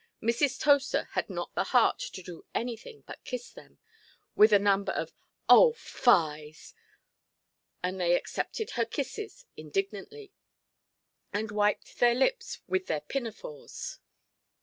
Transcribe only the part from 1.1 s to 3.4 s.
had not the heart to do anything but